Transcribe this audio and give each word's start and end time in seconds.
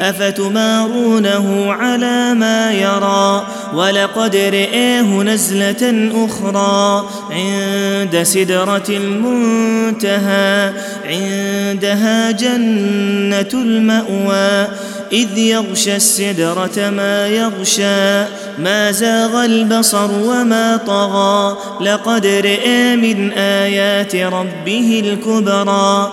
أفتمارونه 0.00 1.72
على 1.72 2.34
ما 2.34 2.72
يرى؟ 2.72 3.46
ولقد 3.74 4.36
رئيه 4.36 5.22
نزلة 5.22 6.10
أخرى 6.24 7.08
عند 7.30 8.22
سدرة 8.22 8.84
المنتهى 8.88 10.72
عندها 11.04 12.30
جنة 12.30 13.52
المأوى 13.54 14.68
إذ 15.12 15.38
يغشى 15.38 15.96
السدرة 15.96 16.90
ما 16.90 17.28
يغشى 17.28 18.24
ما 18.58 18.90
زاغ 18.90 19.44
البصر 19.44 20.10
وما 20.10 20.76
طغى. 20.86 21.56
لقد 21.80 22.26
رئي 22.26 22.96
من 22.96 23.32
آيات 23.32 24.16
ربه 24.16 25.02
الكبرى 25.04 26.12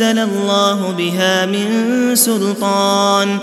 أنزل 0.00 0.18
الله 0.18 0.94
بها 0.98 1.46
من 1.46 1.66
سلطان. 2.16 3.38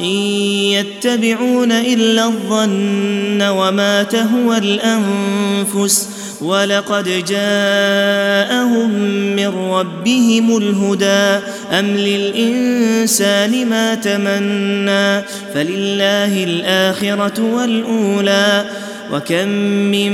إن 0.00 0.04
يتبعون 0.04 1.72
إلا 1.72 2.24
الظن 2.24 3.42
وما 3.42 4.02
تهوى 4.02 4.58
الأنفس. 4.58 6.08
ولقد 6.40 7.04
جاءهم 7.04 8.90
من 9.36 9.46
ربهم 9.46 10.56
الهدى. 10.56 11.44
أم 11.78 11.86
للإنسان 11.86 13.66
ما 13.66 13.94
تمنى؟ 13.94 15.26
فلله 15.54 16.44
الآخرة 16.44 17.54
والأولى. 17.54 18.64
وكم 19.12 19.48
من 19.90 20.12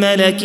ملك 0.00 0.40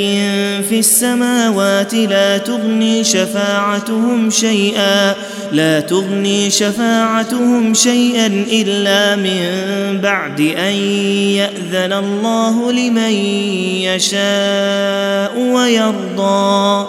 في 0.70 0.80
السماوات 0.80 1.94
لا 1.94 2.38
تغني 2.38 3.04
شفاعتهم 3.04 4.30
شيئا. 4.30 5.16
لا 5.53 5.80
تغني 5.80 6.49
شفاعتهم 6.49 7.73
شيئا 7.73 8.45
إلا 8.52 9.15
من 9.15 9.41
بعد 10.02 10.41
أن 10.41 10.73
يأذن 11.37 11.93
الله 11.93 12.71
لمن 12.71 13.11
يشاء 13.81 15.39
ويرضى. 15.39 16.87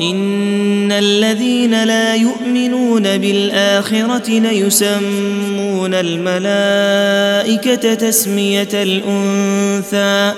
إن 0.00 0.92
الذين 0.92 1.84
لا 1.84 2.14
يؤمنون 2.14 3.18
بالآخرة 3.18 4.30
ليسمون 4.30 5.94
الملائكة 5.94 7.94
تسمية 7.94 8.68
الأنثى 8.72 10.32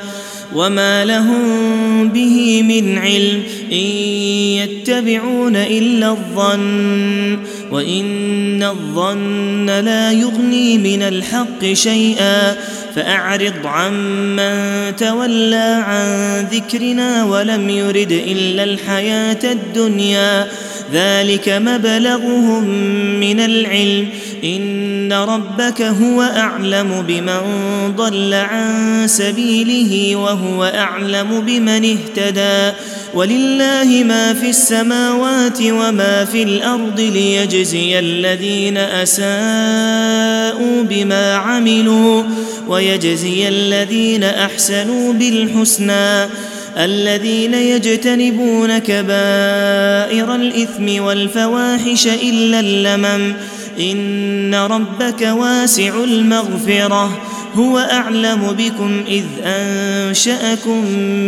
وما 0.55 1.05
لهم 1.05 2.09
به 2.09 2.62
من 2.62 2.99
علم 2.99 3.43
إن 3.72 3.87
يتبعون 4.59 5.56
إلا 5.56 6.11
الظن. 6.11 7.38
وان 7.71 8.62
الظن 8.62 9.67
لا 9.67 10.12
يغني 10.12 10.79
من 10.79 11.03
الحق 11.03 11.73
شيئا 11.73 12.56
فاعرض 12.95 13.55
عمن 13.65 14.97
تولى 14.97 15.83
عن 15.87 16.47
ذكرنا 16.53 17.25
ولم 17.25 17.71
يرد 17.71 18.12
الا 18.12 18.65
الحياة 18.65 19.39
الدنيا 19.45 20.47
ذلك 20.93 21.49
مبلغهم 21.49 22.65
من 23.21 23.41
العلم 23.41 24.09
ان 24.45 25.12
ربك 25.12 25.83
هو 25.83 26.23
اعلم 26.23 27.05
بمن 27.09 27.41
ضل 27.97 28.35
عن 28.35 29.03
سبيله 29.06 30.17
وهو 30.17 30.65
اعلم 30.65 31.41
بمن 31.41 31.97
اهتدى 31.97 32.77
ولله 33.15 34.05
ما 34.05 34.35
في 34.35 34.51
السماوات 34.51 35.59
وما 35.63 36.25
في 36.25 36.43
الأرض 36.43 37.01
ليجزي 37.01 37.99
الذين 37.99 38.77
أساءوا 38.77 40.83
بما 40.83 41.35
عملوا 41.35 42.23
ويجزي 42.69 43.49
الذين 43.49 44.25
أحسنوا 44.25 45.13
بالحسنى 45.13 46.27
الذين 46.77 47.55
يجتنبون 47.55 48.79
كبائر 48.79 50.35
الإثم 50.35 51.03
والفواحش 51.03 52.07
إلا 52.07 52.61
اللمم 52.61 53.35
إن 53.81 54.55
ربك 54.55 55.23
واسع 55.23 56.05
المغفرة 56.05 57.19
هو 57.55 57.79
أعلم 57.79 58.57
بكم 58.59 59.03
إذ 59.09 59.25
أنشأكم 59.45 60.85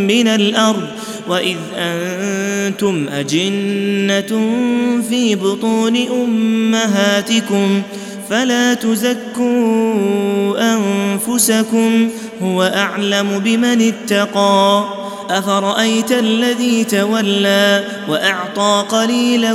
من 0.07 0.29
الأرض 0.29 0.87
واذ 1.31 1.57
أنتم 1.77 3.09
اجنه 3.09 4.51
في 5.09 5.35
بطون 5.35 5.97
امهاتكم 5.97 7.83
فلا 8.31 8.75
تزكوا 8.75 10.55
انفسكم 10.75 12.09
هو 12.43 12.63
اعلم 12.63 13.39
بمن 13.39 13.93
اتقى 13.93 14.85
أفرأيت 15.39 16.13
الذي 16.13 16.85
تولى 16.85 17.85
وأعطى 18.09 18.85
قليلا 18.89 19.53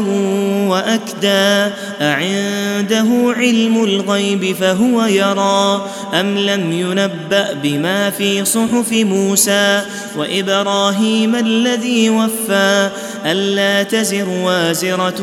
وأكدى 0.69 1.73
أعنده 2.01 3.33
علم 3.37 3.83
الغيب 3.83 4.55
فهو 4.55 5.05
يرى 5.05 5.85
أم 6.13 6.37
لم 6.37 6.71
ينبأ 6.71 7.53
بما 7.63 8.09
في 8.09 8.45
صحف 8.45 8.91
موسى 8.91 9.81
وإبراهيم 10.17 11.35
الذي 11.35 12.09
وفى 12.09 12.89
ألا 13.25 13.83
تزر 13.83 14.29
وازرة 14.29 15.21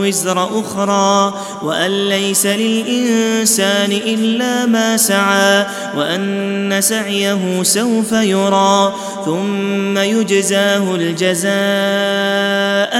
وزر 0.00 0.60
أخرى 0.60 1.34
وأن 1.62 2.08
ليس 2.08 2.46
للإنسان 2.46 3.92
إلا 3.92 4.66
ما 4.66 4.96
سعى 4.96 5.66
وأن 5.96 6.76
سعيه 6.80 7.62
سوف 7.62 8.12
يرى 8.12 8.94
ثم 9.24 9.98
يجزاه 9.98 10.94
الجزاء 10.94 11.52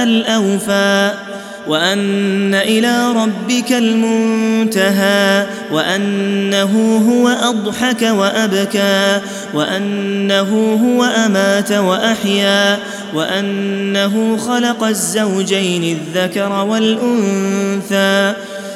الأوفى 0.03 1.11
وأن 1.67 2.55
إلى 2.55 3.11
ربك 3.11 3.71
المنتهى 3.71 5.45
وأنه 5.71 7.01
هو 7.09 7.27
أضحك 7.27 8.01
وأبكى 8.01 9.21
وأنه 9.53 10.79
هو 10.83 11.03
أمات 11.03 11.71
وأحيا 11.71 12.79
وأنه 13.13 14.37
خلق 14.37 14.83
الزوجين 14.83 15.97
الذكر 15.97 16.65
والأنثى 16.65 18.33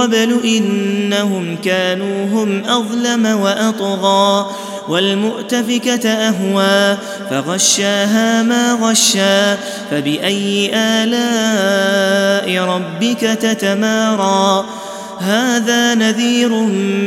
قبل 0.00 0.40
إنهم 0.44 1.56
كانوا 1.64 2.24
هم 2.26 2.64
أظلم 2.64 3.26
وأطغى 3.26 4.50
والمؤتفكة 4.88 6.08
أهوى 6.08 6.98
فغشاها 7.30 8.42
ما 8.42 8.78
غشى 8.82 9.56
فبأي 9.90 10.70
آلاء 10.74 12.64
ربك 12.64 13.20
تتمارى 13.20 14.64
هذا 15.20 15.94
نذير 15.94 16.48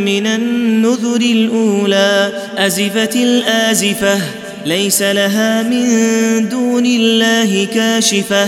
من 0.05 0.27
النذر 0.27 1.21
الأولى 1.21 2.31
أزفت 2.57 3.15
الآزفة 3.15 4.19
ليس 4.65 5.01
لها 5.01 5.63
من 5.63 6.49
دون 6.49 6.85
الله 6.85 7.65
كاشفة 7.65 8.47